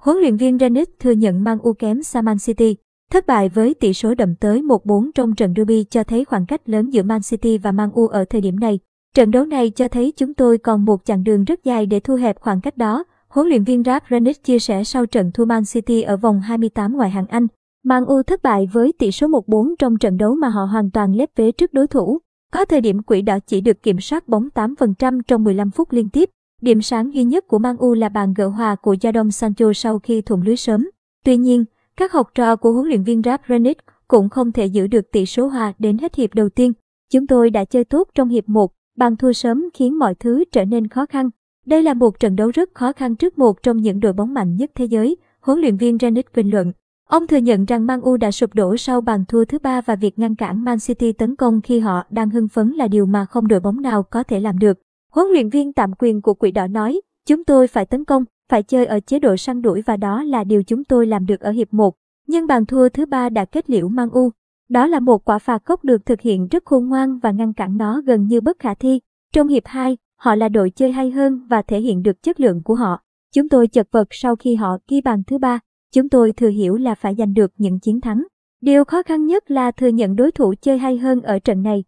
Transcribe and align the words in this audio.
Huấn 0.00 0.16
luyện 0.16 0.36
viên 0.36 0.56
Ranić 0.56 0.86
thừa 1.00 1.10
nhận 1.10 1.44
mang 1.44 1.58
U 1.58 1.72
kém 1.72 2.02
xa 2.02 2.22
Man 2.22 2.36
City. 2.38 2.76
Thất 3.10 3.26
bại 3.26 3.48
với 3.48 3.74
tỷ 3.74 3.92
số 3.92 4.14
đậm 4.14 4.34
tới 4.34 4.62
1-4 4.62 5.10
trong 5.14 5.34
trận 5.34 5.54
derby 5.56 5.84
cho 5.90 6.04
thấy 6.04 6.24
khoảng 6.24 6.46
cách 6.46 6.68
lớn 6.68 6.92
giữa 6.92 7.02
Man 7.02 7.20
City 7.30 7.58
và 7.58 7.72
Man 7.72 7.90
U 7.92 8.06
ở 8.06 8.24
thời 8.24 8.40
điểm 8.40 8.60
này. 8.60 8.78
Trận 9.14 9.30
đấu 9.30 9.44
này 9.44 9.70
cho 9.70 9.88
thấy 9.88 10.12
chúng 10.16 10.34
tôi 10.34 10.58
còn 10.58 10.84
một 10.84 11.04
chặng 11.04 11.24
đường 11.24 11.44
rất 11.44 11.64
dài 11.64 11.86
để 11.86 12.00
thu 12.00 12.14
hẹp 12.14 12.40
khoảng 12.40 12.60
cách 12.60 12.76
đó. 12.76 13.04
Huấn 13.28 13.48
luyện 13.48 13.64
viên 13.64 13.82
Ralf 13.82 14.00
Ranić 14.08 14.34
chia 14.44 14.58
sẻ 14.58 14.84
sau 14.84 15.06
trận 15.06 15.30
thua 15.34 15.44
Man 15.44 15.62
City 15.72 16.02
ở 16.02 16.16
vòng 16.16 16.40
28 16.40 16.96
ngoại 16.96 17.10
hạng 17.10 17.26
Anh. 17.26 17.46
Man 17.84 18.04
U 18.04 18.22
thất 18.22 18.42
bại 18.42 18.68
với 18.72 18.92
tỷ 18.98 19.10
số 19.10 19.26
1-4 19.26 19.74
trong 19.78 19.98
trận 19.98 20.16
đấu 20.16 20.34
mà 20.34 20.48
họ 20.48 20.64
hoàn 20.64 20.90
toàn 20.90 21.14
lép 21.14 21.30
vế 21.36 21.52
trước 21.52 21.72
đối 21.72 21.86
thủ. 21.86 22.18
Có 22.52 22.64
thời 22.64 22.80
điểm 22.80 23.02
quỷ 23.02 23.22
đỏ 23.22 23.38
chỉ 23.46 23.60
được 23.60 23.82
kiểm 23.82 24.00
soát 24.00 24.28
bóng 24.28 24.48
8% 24.54 25.20
trong 25.26 25.44
15 25.44 25.70
phút 25.70 25.92
liên 25.92 26.08
tiếp. 26.08 26.30
Điểm 26.60 26.82
sáng 26.82 27.14
duy 27.14 27.24
nhất 27.24 27.48
của 27.48 27.58
Man 27.58 27.76
U 27.76 27.94
là 27.94 28.08
bàn 28.08 28.34
gỡ 28.34 28.48
hòa 28.48 28.74
của 28.74 28.94
Jadon 28.94 29.30
Sancho 29.30 29.72
sau 29.72 29.98
khi 29.98 30.20
thủng 30.20 30.42
lưới 30.42 30.56
sớm. 30.56 30.90
Tuy 31.24 31.36
nhiên, 31.36 31.64
các 31.96 32.12
học 32.12 32.30
trò 32.34 32.56
của 32.56 32.72
huấn 32.72 32.86
luyện 32.86 33.02
viên 33.02 33.20
Ralf 33.20 33.38
Ranić 33.48 33.74
cũng 34.08 34.28
không 34.28 34.52
thể 34.52 34.66
giữ 34.66 34.86
được 34.86 35.10
tỷ 35.12 35.26
số 35.26 35.48
hòa 35.48 35.72
đến 35.78 35.98
hết 35.98 36.14
hiệp 36.14 36.34
đầu 36.34 36.48
tiên. 36.48 36.72
Chúng 37.12 37.26
tôi 37.26 37.50
đã 37.50 37.64
chơi 37.64 37.84
tốt 37.84 38.08
trong 38.14 38.28
hiệp 38.28 38.48
1, 38.48 38.72
bàn 38.96 39.16
thua 39.16 39.32
sớm 39.32 39.68
khiến 39.74 39.98
mọi 39.98 40.14
thứ 40.14 40.44
trở 40.52 40.64
nên 40.64 40.88
khó 40.88 41.06
khăn. 41.06 41.30
Đây 41.66 41.82
là 41.82 41.94
một 41.94 42.20
trận 42.20 42.36
đấu 42.36 42.50
rất 42.50 42.70
khó 42.74 42.92
khăn 42.92 43.16
trước 43.16 43.38
một 43.38 43.62
trong 43.62 43.76
những 43.76 44.00
đội 44.00 44.12
bóng 44.12 44.34
mạnh 44.34 44.56
nhất 44.56 44.70
thế 44.74 44.84
giới, 44.84 45.16
huấn 45.40 45.58
luyện 45.58 45.76
viên 45.76 45.96
Ranić 45.96 46.22
bình 46.34 46.50
luận. 46.50 46.72
Ông 47.08 47.26
thừa 47.26 47.36
nhận 47.36 47.64
rằng 47.64 47.86
Man 47.86 48.00
U 48.00 48.16
đã 48.16 48.30
sụp 48.30 48.54
đổ 48.54 48.76
sau 48.76 49.00
bàn 49.00 49.24
thua 49.28 49.44
thứ 49.44 49.58
ba 49.58 49.80
và 49.80 49.96
việc 49.96 50.18
ngăn 50.18 50.34
cản 50.34 50.64
Man 50.64 50.78
City 50.78 51.12
tấn 51.12 51.36
công 51.36 51.60
khi 51.60 51.80
họ 51.80 52.04
đang 52.10 52.30
hưng 52.30 52.48
phấn 52.48 52.70
là 52.70 52.88
điều 52.88 53.06
mà 53.06 53.24
không 53.24 53.48
đội 53.48 53.60
bóng 53.60 53.82
nào 53.82 54.02
có 54.02 54.22
thể 54.22 54.40
làm 54.40 54.58
được. 54.58 54.78
Huấn 55.10 55.26
luyện 55.32 55.48
viên 55.48 55.72
tạm 55.72 55.92
quyền 55.98 56.22
của 56.22 56.34
Quỷ 56.34 56.50
Đỏ 56.50 56.66
nói, 56.66 57.00
chúng 57.26 57.44
tôi 57.44 57.66
phải 57.66 57.86
tấn 57.86 58.04
công, 58.04 58.24
phải 58.48 58.62
chơi 58.62 58.86
ở 58.86 59.00
chế 59.00 59.18
độ 59.18 59.36
săn 59.36 59.62
đuổi 59.62 59.82
và 59.86 59.96
đó 59.96 60.22
là 60.22 60.44
điều 60.44 60.62
chúng 60.62 60.84
tôi 60.84 61.06
làm 61.06 61.26
được 61.26 61.40
ở 61.40 61.50
hiệp 61.50 61.74
1. 61.74 61.94
Nhưng 62.26 62.46
bàn 62.46 62.66
thua 62.66 62.88
thứ 62.88 63.06
ba 63.06 63.28
đã 63.28 63.44
kết 63.44 63.70
liễu 63.70 63.88
mang 63.88 64.10
U. 64.10 64.30
Đó 64.68 64.86
là 64.86 65.00
một 65.00 65.24
quả 65.24 65.38
phạt 65.38 65.64
góc 65.64 65.84
được 65.84 66.06
thực 66.06 66.20
hiện 66.20 66.48
rất 66.48 66.64
khôn 66.64 66.88
ngoan 66.88 67.18
và 67.18 67.30
ngăn 67.30 67.52
cản 67.52 67.76
nó 67.76 68.02
gần 68.06 68.26
như 68.26 68.40
bất 68.40 68.58
khả 68.58 68.74
thi. 68.74 69.00
Trong 69.32 69.48
hiệp 69.48 69.62
2, 69.66 69.96
họ 70.16 70.34
là 70.34 70.48
đội 70.48 70.70
chơi 70.70 70.92
hay 70.92 71.10
hơn 71.10 71.46
và 71.48 71.62
thể 71.62 71.80
hiện 71.80 72.02
được 72.02 72.22
chất 72.22 72.40
lượng 72.40 72.62
của 72.62 72.74
họ. 72.74 73.02
Chúng 73.34 73.48
tôi 73.48 73.66
chật 73.68 73.88
vật 73.90 74.08
sau 74.10 74.36
khi 74.36 74.54
họ 74.54 74.78
ghi 74.88 75.00
bàn 75.00 75.22
thứ 75.26 75.38
ba. 75.38 75.60
Chúng 75.94 76.08
tôi 76.08 76.32
thừa 76.32 76.48
hiểu 76.48 76.76
là 76.76 76.94
phải 76.94 77.14
giành 77.14 77.34
được 77.34 77.52
những 77.56 77.80
chiến 77.80 78.00
thắng. 78.00 78.26
Điều 78.60 78.84
khó 78.84 79.02
khăn 79.02 79.26
nhất 79.26 79.50
là 79.50 79.70
thừa 79.70 79.88
nhận 79.88 80.16
đối 80.16 80.32
thủ 80.32 80.54
chơi 80.60 80.78
hay 80.78 80.98
hơn 80.98 81.22
ở 81.22 81.38
trận 81.38 81.62
này. 81.62 81.84